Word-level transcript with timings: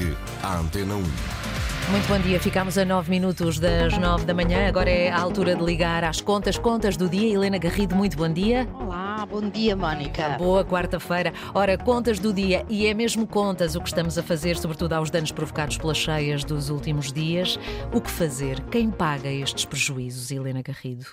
Ligue 0.00 0.16
à 0.42 0.56
Antena 0.56 0.94
1. 0.94 1.02
Muito 1.90 2.08
bom 2.08 2.18
dia, 2.20 2.40
ficamos 2.40 2.78
a 2.78 2.86
9 2.86 3.10
minutos 3.10 3.58
das 3.58 3.98
9 3.98 4.24
da 4.24 4.32
manhã. 4.32 4.66
Agora 4.66 4.88
é 4.88 5.10
a 5.10 5.20
altura 5.20 5.54
de 5.54 5.62
ligar 5.62 6.04
às 6.04 6.22
contas, 6.22 6.56
contas 6.56 6.96
do 6.96 7.06
dia. 7.06 7.34
Helena 7.34 7.58
Garrido, 7.58 7.94
muito 7.94 8.16
bom 8.16 8.32
dia. 8.32 8.66
Olá, 8.72 9.26
bom 9.26 9.46
dia, 9.50 9.76
Mónica. 9.76 10.30
Boa 10.38 10.64
quarta-feira. 10.64 11.34
Ora, 11.52 11.76
contas 11.76 12.18
do 12.18 12.32
dia, 12.32 12.64
e 12.70 12.86
é 12.86 12.94
mesmo 12.94 13.26
contas 13.26 13.74
o 13.74 13.80
que 13.80 13.88
estamos 13.88 14.16
a 14.16 14.22
fazer, 14.22 14.56
sobretudo 14.56 14.94
aos 14.94 15.10
danos 15.10 15.32
provocados 15.32 15.76
pelas 15.76 15.98
cheias 15.98 16.44
dos 16.44 16.70
últimos 16.70 17.12
dias. 17.12 17.58
O 17.92 18.00
que 18.00 18.10
fazer? 18.10 18.58
Quem 18.70 18.90
paga 18.90 19.28
estes 19.28 19.66
prejuízos, 19.66 20.30
Helena 20.30 20.62
Garrido? 20.62 21.04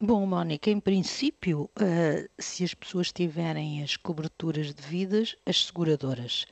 Bom, 0.00 0.26
Mónica, 0.26 0.68
em 0.68 0.80
princípio, 0.80 1.70
uh, 1.80 2.28
se 2.40 2.64
as 2.64 2.74
pessoas 2.74 3.12
tiverem 3.12 3.84
as 3.84 3.96
coberturas 3.96 4.74
devidas, 4.74 5.36
as 5.46 5.66
seguradoras. 5.66 6.44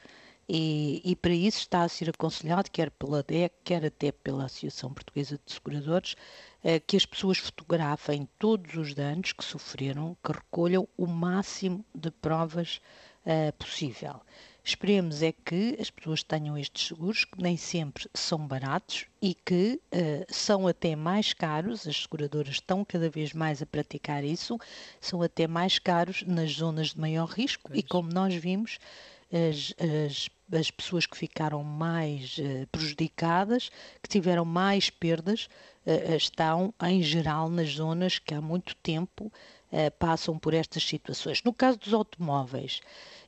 E, 0.52 1.00
e, 1.04 1.14
para 1.14 1.32
isso 1.32 1.58
está 1.58 1.82
a 1.84 1.88
ser 1.88 2.10
aconselhado, 2.10 2.72
quer 2.72 2.90
pela 2.90 3.22
DEC, 3.22 3.52
quer 3.62 3.84
até 3.84 4.10
pela 4.10 4.46
Associação 4.46 4.92
Portuguesa 4.92 5.38
de 5.46 5.52
Seguradores, 5.52 6.16
eh, 6.64 6.80
que 6.80 6.96
as 6.96 7.06
pessoas 7.06 7.38
fotografem 7.38 8.28
todos 8.36 8.74
os 8.74 8.92
danos 8.92 9.32
que 9.32 9.44
sofreram, 9.44 10.16
que 10.24 10.32
recolham 10.32 10.88
o 10.98 11.06
máximo 11.06 11.84
de 11.94 12.10
provas 12.10 12.80
uh, 13.24 13.52
possível. 13.58 14.20
Esperemos 14.64 15.22
é 15.22 15.30
que 15.30 15.76
as 15.80 15.88
pessoas 15.88 16.24
tenham 16.24 16.58
estes 16.58 16.88
seguros, 16.88 17.24
que 17.24 17.40
nem 17.40 17.56
sempre 17.56 18.10
são 18.12 18.44
baratos 18.44 19.06
e 19.22 19.34
que 19.34 19.80
uh, 19.94 20.26
são 20.34 20.66
até 20.66 20.96
mais 20.96 21.32
caros, 21.32 21.86
as 21.86 22.02
seguradoras 22.02 22.54
estão 22.54 22.84
cada 22.84 23.08
vez 23.08 23.32
mais 23.32 23.62
a 23.62 23.66
praticar 23.66 24.24
isso, 24.24 24.58
são 25.00 25.22
até 25.22 25.46
mais 25.46 25.78
caros 25.78 26.24
nas 26.26 26.50
zonas 26.50 26.88
de 26.88 27.00
maior 27.00 27.28
risco 27.28 27.68
pois. 27.68 27.78
e 27.78 27.82
como 27.84 28.12
nós 28.12 28.34
vimos, 28.34 28.80
as, 29.32 29.74
as 29.78 30.28
as 30.52 30.70
pessoas 30.70 31.06
que 31.06 31.16
ficaram 31.16 31.62
mais 31.62 32.36
uh, 32.38 32.66
prejudicadas, 32.72 33.70
que 34.02 34.08
tiveram 34.08 34.44
mais 34.44 34.90
perdas, 34.90 35.48
uh, 35.86 36.14
estão 36.14 36.74
em 36.82 37.02
geral 37.02 37.48
nas 37.48 37.70
zonas 37.70 38.18
que 38.18 38.34
há 38.34 38.40
muito 38.40 38.74
tempo 38.76 39.32
passam 40.00 40.36
por 40.36 40.52
estas 40.52 40.82
situações. 40.82 41.44
No 41.44 41.52
caso 41.52 41.78
dos 41.78 41.94
automóveis, 41.94 42.80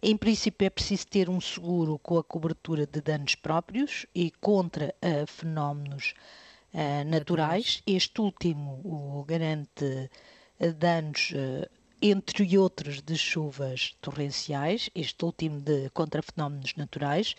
em 0.03 0.17
princípio 0.17 0.67
é 0.67 0.71
preciso 0.71 1.07
ter 1.07 1.31
um 1.31 1.41
seguro 1.41 2.01
com 2.01 2.19
a 2.19 2.25
cobertura 2.25 2.85
de 2.85 3.01
danos 3.01 3.37
próprios 3.37 4.07
e 4.13 4.29
contra 4.41 4.93
fenómenos 5.29 6.15
naturais. 7.07 7.81
Este 7.87 8.21
último 8.21 8.81
o 8.85 9.23
garante 9.23 10.11
danos 10.79 11.33
entre 12.03 12.59
outros 12.59 13.01
de 13.01 13.17
chuvas 13.17 13.95
torrenciais, 14.01 14.91
este 14.95 15.25
último 15.25 15.61
de 15.61 15.89
contra 15.91 16.23
fenómenos 16.23 16.75
naturais, 16.77 17.35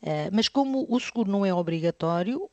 Uh, 0.00 0.30
mas 0.32 0.48
como 0.48 0.86
o 0.88 1.00
seguro 1.00 1.28
não 1.28 1.44
é 1.44 1.52
obrigatório 1.52 2.48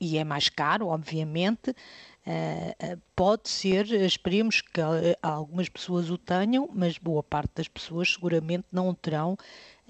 e 0.00 0.18
é 0.18 0.24
mais 0.24 0.48
caro, 0.48 0.88
obviamente, 0.88 1.70
uh, 1.70 3.00
pode 3.14 3.48
ser, 3.48 3.88
esperemos 3.92 4.60
que 4.60 4.80
algumas 5.22 5.68
pessoas 5.68 6.10
o 6.10 6.18
tenham, 6.18 6.68
mas 6.74 6.98
boa 6.98 7.22
parte 7.22 7.52
das 7.54 7.68
pessoas 7.68 8.14
seguramente 8.14 8.64
não 8.72 8.88
o 8.88 8.94
terão. 8.94 9.36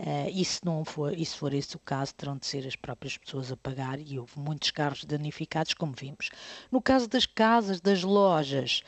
Uh, 0.01 0.31
e, 0.33 0.43
se 0.47 0.65
não 0.65 0.83
for, 0.83 1.12
e 1.12 1.27
se 1.27 1.37
for 1.37 1.53
esse 1.53 1.77
o 1.77 1.79
caso, 1.79 2.15
terão 2.15 2.39
de 2.39 2.47
ser 2.47 2.67
as 2.67 2.75
próprias 2.75 3.19
pessoas 3.19 3.53
a 3.53 3.56
pagar, 3.56 4.01
e 4.01 4.19
houve 4.19 4.33
muitos 4.39 4.70
carros 4.70 5.05
danificados, 5.05 5.75
como 5.75 5.93
vimos. 5.93 6.31
No 6.73 6.81
caso 6.81 7.06
das 7.06 7.27
casas, 7.27 7.83
das 7.83 8.03
lojas, 8.03 8.83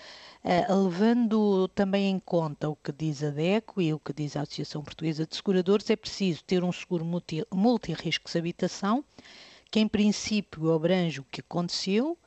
Uh, 0.45 0.75
levando 0.75 1.69
também 1.69 2.11
em 2.11 2.19
conta 2.19 2.69
o 2.69 2.75
que 2.75 2.91
diz 2.91 3.23
a 3.23 3.31
DECO 3.31 3.81
e 3.81 3.95
o 3.95 4.01
que 4.01 4.13
diz 4.13 4.37
a 4.37 4.41
Associação 4.41 4.83
Portuguesa 4.83 5.25
de 5.25 5.37
Seguradores, 5.37 5.89
é 5.89 5.95
preciso 5.95 6.43
ter 6.43 6.65
um 6.65 6.73
seguro 6.73 7.05
multi, 7.05 7.47
multirriscos 7.49 8.35
habitação, 8.35 9.05
que 9.71 9.79
em 9.79 9.87
princípio 9.87 10.73
abrange 10.73 11.21
o 11.21 11.27
que 11.31 11.41
aconteceu, 11.41 12.19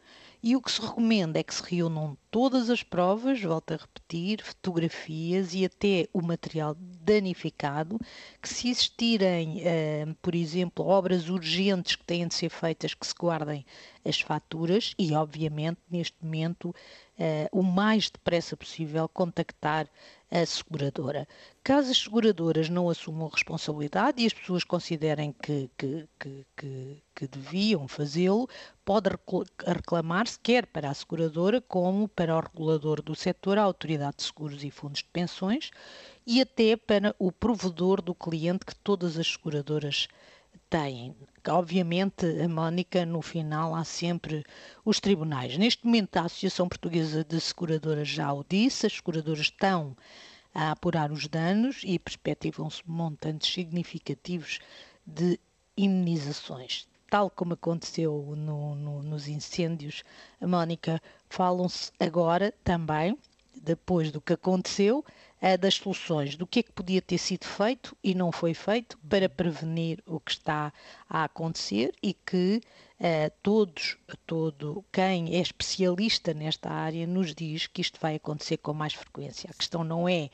e 0.45 0.55
o 0.55 0.61
que 0.61 0.71
se 0.71 0.79
recomenda 0.79 1.39
é 1.39 1.43
que 1.43 1.55
se 1.55 1.63
reúnam 1.63 2.15
todas 2.29 2.69
as 2.69 2.83
provas, 2.83 3.41
volto 3.41 3.73
a 3.73 3.77
repetir, 3.77 4.43
fotografias 4.43 5.55
e 5.55 5.65
até 5.65 6.07
o 6.13 6.21
material 6.21 6.75
danificado, 6.77 7.99
que 8.39 8.47
se 8.47 8.69
existirem, 8.69 9.63
uh, 9.63 10.15
por 10.21 10.35
exemplo, 10.35 10.85
obras 10.85 11.29
urgentes 11.29 11.95
que 11.95 12.03
têm 12.03 12.27
de 12.27 12.35
ser 12.35 12.49
feitas, 12.49 12.93
que 12.93 13.07
se 13.07 13.15
guardem 13.15 13.65
as 14.07 14.21
faturas 14.21 14.93
e, 14.99 15.15
obviamente, 15.15 15.79
neste 15.89 16.15
momento, 16.23 16.75
uh, 17.19 17.59
o 17.59 17.63
mais 17.63 18.09
depressa 18.09 18.55
possível 18.57 19.07
contactar 19.09 19.87
a 20.31 20.45
seguradora. 20.45 21.27
Caso 21.63 21.91
as 21.91 21.97
seguradoras 21.97 22.67
não 22.67 22.89
assumam 22.89 23.29
responsabilidade 23.29 24.21
e 24.21 24.25
as 24.25 24.33
pessoas 24.33 24.63
considerem 24.63 25.33
que, 25.41 25.69
que, 25.77 26.07
que, 26.19 26.45
que, 26.57 27.03
que 27.15 27.27
deviam 27.27 27.87
fazê-lo, 27.87 28.49
pode 28.83 29.09
reclamar-se 29.65 30.39
quer 30.39 30.65
para 30.65 30.89
a 30.89 30.93
seguradora 30.93 31.61
como 31.61 32.07
para 32.07 32.35
o 32.35 32.39
regulador 32.39 33.01
do 33.01 33.15
setor, 33.15 33.57
a 33.57 33.63
Autoridade 33.63 34.17
de 34.17 34.23
Seguros 34.23 34.63
e 34.63 34.71
Fundos 34.71 34.99
de 34.99 35.05
Pensões, 35.05 35.71
e 36.25 36.41
até 36.41 36.75
para 36.75 37.15
o 37.17 37.31
provedor 37.31 38.01
do 38.01 38.13
cliente 38.13 38.65
que 38.65 38.75
todas 38.75 39.17
as 39.17 39.27
seguradoras 39.27 40.07
têm. 40.69 41.15
Obviamente, 41.47 42.25
a 42.41 42.47
Mónica, 42.47 43.05
no 43.05 43.21
final, 43.21 43.75
há 43.75 43.83
sempre 43.83 44.43
os 44.83 44.99
tribunais. 44.99 45.57
Neste 45.57 45.85
momento, 45.85 46.17
a 46.17 46.21
Associação 46.21 46.67
Portuguesa 46.67 47.23
de 47.23 47.39
Seguradoras 47.39 48.07
já 48.07 48.33
o 48.33 48.43
disse, 48.47 48.85
as 48.85 48.93
seguradoras 48.93 49.41
estão 49.41 49.95
a 50.53 50.71
apurar 50.71 51.11
os 51.11 51.27
danos 51.27 51.81
e 51.83 51.99
perspectivam-se 51.99 52.81
montantes 52.85 53.53
significativos 53.53 54.59
de 55.05 55.39
indenizações. 55.77 56.87
Tal 57.09 57.29
como 57.29 57.53
aconteceu 57.53 58.33
no, 58.35 58.73
no, 58.73 59.03
nos 59.03 59.27
incêndios, 59.27 60.03
a 60.41 60.47
Mónica, 60.47 61.01
falam-se 61.29 61.91
agora 61.99 62.53
também, 62.63 63.17
depois 63.61 64.11
do 64.11 64.21
que 64.21 64.33
aconteceu, 64.33 65.03
uh, 65.45 65.57
das 65.57 65.75
soluções, 65.75 66.35
do 66.35 66.47
que 66.47 66.59
é 66.59 66.63
que 66.63 66.71
podia 66.71 67.01
ter 67.01 67.17
sido 67.17 67.45
feito 67.45 67.95
e 68.03 68.15
não 68.15 68.31
foi 68.31 68.53
feito 68.53 68.97
para 69.07 69.29
prevenir 69.29 70.01
o 70.05 70.19
que 70.19 70.31
está 70.31 70.73
a 71.07 71.25
acontecer 71.25 71.93
e 72.01 72.13
que 72.13 72.61
uh, 72.99 73.31
todos, 73.43 73.97
todo 74.25 74.83
quem 74.91 75.35
é 75.35 75.39
especialista 75.39 76.33
nesta 76.33 76.71
área 76.71 77.05
nos 77.05 77.35
diz 77.35 77.67
que 77.67 77.81
isto 77.81 77.99
vai 78.01 78.15
acontecer 78.15 78.57
com 78.57 78.73
mais 78.73 78.93
frequência. 78.93 79.49
A 79.51 79.53
questão 79.53 79.83
não 79.83 80.09
é 80.09 80.29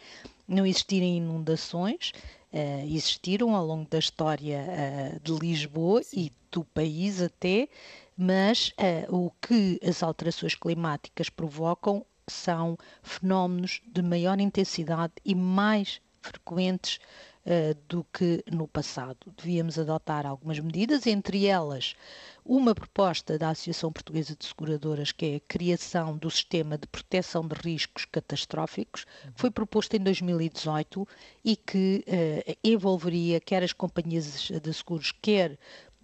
não 0.47 0.66
existirem 0.66 1.17
inundações, 1.17 2.11
uh, 2.51 2.85
existiram 2.85 3.55
ao 3.55 3.66
longo 3.66 3.89
da 3.89 4.00
história 4.00 4.66
uh, 4.67 5.19
de 5.19 5.31
Lisboa 5.39 6.01
e 6.13 6.31
do 6.51 6.63
país 6.66 7.21
até, 7.21 7.69
mas 8.17 8.73
uh, 9.09 9.16
o 9.16 9.31
que 9.41 9.79
as 9.83 10.03
alterações 10.03 10.53
climáticas 10.53 11.29
provocam 11.29 12.05
são 12.27 12.77
fenómenos 13.01 13.81
de 13.85 14.01
maior 14.01 14.39
intensidade 14.39 15.13
e 15.25 15.35
mais 15.35 16.01
frequentes 16.21 16.99
uh, 17.45 17.75
do 17.87 18.05
que 18.13 18.43
no 18.51 18.67
passado. 18.67 19.17
Devíamos 19.37 19.77
adotar 19.77 20.25
algumas 20.25 20.59
medidas, 20.59 21.07
entre 21.07 21.45
elas 21.45 21.95
uma 22.43 22.73
proposta 22.73 23.37
da 23.37 23.49
Associação 23.49 23.91
Portuguesa 23.91 24.35
de 24.35 24.45
Seguradoras, 24.45 25.11
que 25.11 25.25
é 25.25 25.35
a 25.35 25.41
criação 25.47 26.17
do 26.17 26.29
sistema 26.29 26.77
de 26.77 26.87
proteção 26.87 27.47
de 27.47 27.55
riscos 27.55 28.05
catastróficos, 28.05 29.05
foi 29.35 29.51
proposta 29.51 29.95
em 29.95 29.99
2018 29.99 31.07
e 31.45 31.55
que 31.55 32.03
uh, 32.07 32.57
envolveria 32.63 33.39
quer 33.39 33.63
as 33.63 33.73
companhias 33.73 34.49
de 34.49 34.73
seguros, 34.73 35.11
quer 35.21 35.57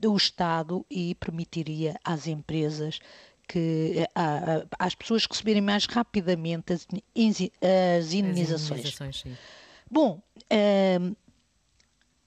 o 0.06 0.16
Estado 0.16 0.86
e 0.92 1.16
permitiria 1.16 1.96
às 2.04 2.28
empresas 2.28 3.00
que 3.48 4.06
a, 4.14 4.58
a, 4.82 4.86
às 4.86 4.96
pessoas 4.96 5.26
receberem 5.26 5.62
mais 5.62 5.86
rapidamente 5.86 6.74
as, 6.74 6.88
as 6.92 8.14
indenizações. 8.14 9.24
Bom, 9.90 10.22
uh, 10.52 11.16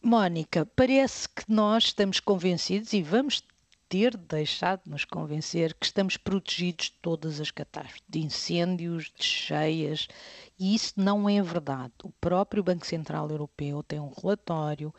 Mónica, 0.03 0.64
parece 0.75 1.28
que 1.28 1.44
nós 1.47 1.84
estamos 1.84 2.20
convencidos 2.20 2.93
e 2.93 3.02
vamos 3.02 3.43
ter 3.90 4.17
deixado 4.17 4.84
de 4.84 4.90
nos 4.90 5.05
convencer 5.05 5.75
que 5.75 5.84
estamos 5.84 6.17
protegidos 6.17 6.87
de 6.87 6.93
todas 7.02 7.40
as 7.40 7.50
catástrofes, 7.50 8.00
de 8.08 8.20
incêndios, 8.20 9.12
de 9.19 9.25
cheias, 9.25 10.06
e 10.58 10.75
isso 10.76 10.94
não 10.96 11.28
é 11.28 11.43
verdade. 11.43 11.93
O 12.05 12.11
próprio 12.20 12.62
Banco 12.62 12.87
Central 12.87 13.28
Europeu 13.28 13.82
tem 13.82 13.99
um 13.99 14.12
relatório 14.22 14.94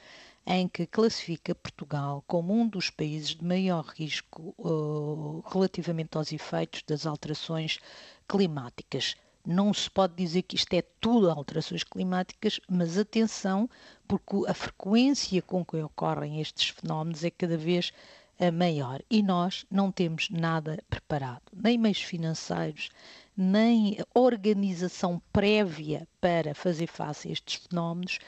em 0.46 0.68
que 0.68 0.86
classifica 0.86 1.54
Portugal 1.54 2.24
como 2.28 2.54
um 2.54 2.68
dos 2.68 2.90
países 2.90 3.36
de 3.36 3.46
maior 3.46 3.86
risco 3.86 4.56
uh, 4.58 5.44
relativamente 5.48 6.18
aos 6.18 6.32
efeitos 6.32 6.84
das 6.84 7.06
alterações 7.06 7.80
climáticas. 8.28 9.16
Não 9.46 9.74
se 9.74 9.90
pode 9.90 10.16
dizer 10.16 10.44
que 10.44 10.56
isto 10.56 10.74
é 10.74 10.84
tudo 11.00 11.30
alterações 11.30 11.84
climáticas, 11.84 12.60
mas 12.70 12.98
atenção, 12.98 13.70
porque 14.08 14.36
a 14.48 14.54
frequência 14.54 15.42
com 15.42 15.66
que 15.66 15.78
ocorrem 15.78 16.40
estes 16.42 16.70
fenómenos 16.70 17.24
é 17.24 17.32
cada 17.32 17.58
vez 17.58 17.92
uh, 18.40 18.52
maior 18.52 19.02
e 19.10 19.22
nós 19.22 19.66
não 19.70 19.92
temos 19.92 20.30
nada 20.30 20.84
preparado, 20.90 21.44
nem 21.54 21.78
meios 21.78 22.02
financeiros, 22.02 22.90
nem 23.36 23.98
organização 24.14 25.22
prévia 25.32 26.08
para 26.20 26.54
fazer 26.54 26.88
face 26.88 27.30
a 27.30 27.32
estes 27.32 27.56
fenómenos 27.56 28.20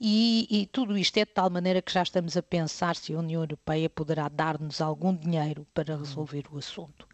E, 0.00 0.46
e, 0.48 0.66
tudo 0.66 0.96
isto 0.96 1.16
é 1.18 1.24
de 1.24 1.32
tal 1.32 1.50
maneira 1.50 1.82
que 1.82 1.92
já 1.92 2.02
estamos 2.02 2.36
a 2.36 2.42
pensar 2.42 2.94
se 2.94 3.12
a 3.12 3.18
União 3.18 3.42
Europeia 3.42 3.90
poderá 3.90 4.28
dar-nos 4.28 4.80
algum 4.80 5.14
dinheiro 5.14 5.66
para 5.74 5.96
resolver 5.96 6.44
o 6.52 6.58
assunto. 6.58 7.06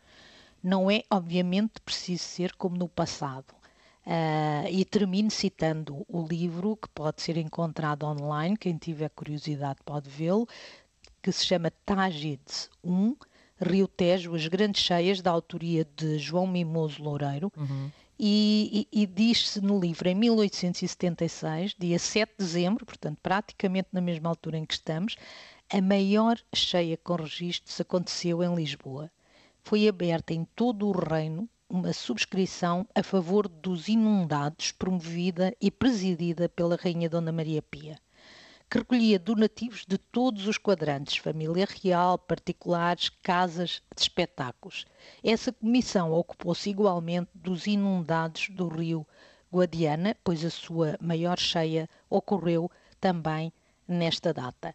Não 0.63 0.91
é, 0.91 1.03
obviamente, 1.11 1.81
preciso 1.81 2.25
ser 2.25 2.55
como 2.57 2.77
no 2.77 2.89
passado. 2.89 3.55
Uh, 4.07 4.69
e 4.71 4.85
termino 4.85 5.31
citando 5.31 6.05
o 6.07 6.27
livro 6.27 6.77
que 6.77 6.89
pode 6.91 7.23
ser 7.23 7.39
encontrado 7.39 8.05
online, 8.05 8.55
quem 8.55 8.77
tiver 8.77 9.09
curiosidade 9.09 9.79
pode 9.83 10.11
vê-lo, 10.11 10.47
que 11.23 11.33
se 11.33 11.47
chama 11.47 11.73
Tágides 11.87 12.69
1, 12.83 13.17
Rio 13.61 13.87
Tejo, 13.87 14.35
As 14.35 14.47
Grandes 14.47 14.83
Cheias, 14.83 15.21
da 15.21 15.31
autoria 15.31 15.87
de 15.97 16.19
João 16.19 16.47
Mimoso 16.47 17.03
Loureiro. 17.03 17.53
Uhum. 17.57 17.91
E, 18.19 18.87
e, 18.93 19.03
e 19.03 19.07
diz-se 19.07 19.61
no 19.61 19.79
livro, 19.79 20.09
em 20.09 20.15
1876, 20.15 21.75
dia 21.79 21.99
7 21.99 22.31
de 22.31 22.45
dezembro, 22.45 22.87
portanto, 22.87 23.19
praticamente 23.23 23.89
na 23.93 24.01
mesma 24.01 24.29
altura 24.29 24.59
em 24.59 24.65
que 24.65 24.75
estamos, 24.75 25.17
a 25.73 25.81
maior 25.81 26.39
cheia 26.55 26.97
com 26.97 27.17
registros 27.17 27.81
aconteceu 27.81 28.43
em 28.43 28.55
Lisboa. 28.55 29.11
Foi 29.63 29.89
aberta 29.89 30.33
em 30.33 30.45
todo 30.55 30.87
o 30.87 30.93
reino 30.93 31.49
uma 31.69 31.93
subscrição 31.93 32.87
a 32.95 33.03
favor 33.03 33.49
dos 33.49 33.89
inundados, 33.89 34.71
promovida 34.71 35.55
e 35.61 35.71
presidida 35.71 36.49
pela 36.49 36.77
Rainha 36.77 37.09
Dona 37.09 37.33
Maria 37.33 37.63
Pia 37.63 37.99
que 38.75 38.79
recolhia 38.79 39.21
donativos 39.21 39.87
de 39.87 39.97
todos 39.97 40.49
os 40.49 40.59
quadrantes, 40.59 41.19
família 41.19 41.65
real, 41.81 42.19
particulares, 42.19 43.09
casas 43.23 43.81
de 43.95 44.03
espetáculos. 44.03 44.85
Essa 45.23 45.53
comissão 45.53 46.11
ocupou-se 46.11 46.69
igualmente 46.69 47.31
dos 47.33 47.69
inundados 47.69 48.49
do 48.51 48.67
rio 48.67 49.07
Guadiana, 49.53 50.17
pois 50.25 50.45
a 50.45 50.51
sua 50.51 50.99
maior 51.01 51.39
cheia 51.39 51.89
ocorreu 52.11 52.69
também 53.01 53.53
nesta 53.87 54.35
data. 54.35 54.75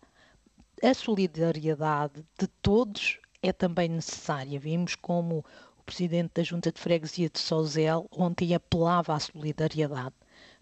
A 0.81 0.93
solidariedade 0.93 2.25
de 2.39 2.47
todos 2.61 3.19
é 3.43 3.51
também 3.51 3.89
necessária. 3.89 4.57
Vimos 4.61 4.95
como 4.95 5.43
o 5.77 5.83
presidente 5.83 6.35
da 6.35 6.43
Junta 6.43 6.71
de 6.71 6.79
Freguesia 6.79 7.29
de 7.29 7.39
Sozel 7.39 8.07
ontem 8.11 8.55
apelava 8.55 9.13
à 9.13 9.19
solidariedade, 9.19 10.15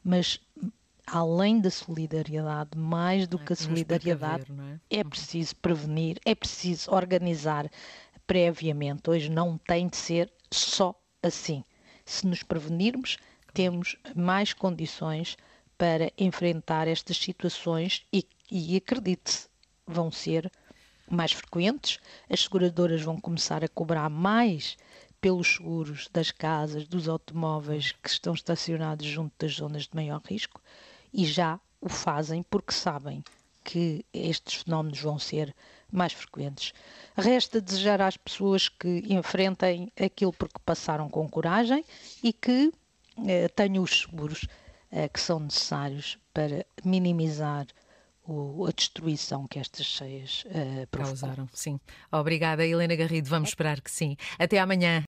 mas 0.03 0.39
além 1.07 1.62
da 1.62 1.71
solidariedade, 1.71 2.77
mais 2.77 3.27
do 3.27 3.39
é 3.39 3.45
que 3.45 3.54
a 3.54 3.56
solidariedade, 3.56 4.45
é? 4.89 5.00
é 5.00 5.04
preciso 5.04 5.56
prevenir, 5.56 6.19
é 6.25 6.36
preciso 6.36 6.92
organizar 6.92 7.71
previamente. 8.27 9.09
Hoje 9.09 9.31
não 9.31 9.57
tem 9.57 9.88
de 9.88 9.95
ser 9.95 10.31
só 10.51 10.94
assim. 11.24 11.63
Se 12.06 12.27
nos 12.27 12.44
prevenirmos, 12.44 13.18
temos 13.54 13.95
mais 14.13 14.54
condições 14.54 15.38
para 15.77 16.12
enfrentar 16.18 16.88
estas 16.88 17.18
situações 17.18 18.06
e, 18.12 18.27
e 18.51 18.75
acredite-se, 18.75 19.48
vão 19.86 20.12
ser 20.12 20.51
mais 21.09 21.31
frequentes, 21.31 22.00
as 22.30 22.42
seguradoras 22.42 23.01
vão 23.01 23.19
começar 23.19 23.63
a 23.63 23.69
cobrar 23.69 24.09
mais 24.09 24.75
pelos 25.21 25.56
seguros 25.56 26.09
das 26.12 26.31
casas, 26.31 26.86
dos 26.86 27.07
automóveis 27.07 27.94
que 27.94 28.09
estão 28.09 28.33
estacionados 28.33 29.06
junto 29.06 29.33
das 29.39 29.54
zonas 29.54 29.83
de 29.83 29.95
maior 29.95 30.21
risco 30.25 30.62
e 31.13 31.25
já 31.25 31.59
o 31.81 31.89
fazem 31.89 32.44
porque 32.44 32.74
sabem 32.74 33.24
que 33.63 34.06
estes 34.13 34.63
fenómenos 34.63 35.00
vão 35.00 35.19
ser 35.19 35.54
mais 35.92 36.13
frequentes. 36.13 36.74
Resta 37.15 37.59
desejar 37.59 38.01
às 38.01 38.18
pessoas 38.18 38.69
que 38.69 39.04
enfrentem 39.09 39.92
aquilo 40.00 40.33
porque 40.33 40.59
passaram 40.65 41.09
com 41.09 41.27
coragem 41.30 41.83
e 42.24 42.31
que 42.31 42.71
eh, 43.25 43.48
tenham 43.50 43.83
os 43.83 44.01
seguros 44.01 44.48
eh, 44.92 45.09
que 45.09 45.19
são 45.19 45.39
necessários 45.39 46.18
para 46.33 46.65
minimizar 46.83 47.68
o, 48.27 48.65
a 48.65 48.71
destruição 48.71 49.48
que 49.48 49.57
estas 49.59 49.86
cheias 49.86 50.44
eh, 50.48 50.86
provocaram. 50.92 51.48
Sim. 51.54 51.80
Obrigada, 52.12 52.65
Helena 52.65 52.95
Garrido. 52.95 53.30
Vamos 53.30 53.50
esperar 53.50 53.81
que 53.81 53.89
sim. 53.89 54.18
Até 54.38 54.59
amanhã. 54.59 54.89